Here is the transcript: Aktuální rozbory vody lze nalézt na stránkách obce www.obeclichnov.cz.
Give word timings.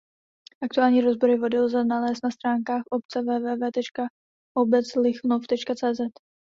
Aktuální 0.63 1.01
rozbory 1.01 1.37
vody 1.37 1.59
lze 1.59 1.83
nalézt 1.83 2.23
na 2.23 2.31
stránkách 2.31 2.83
obce 2.91 3.21
www.obeclichnov.cz. 3.21 5.99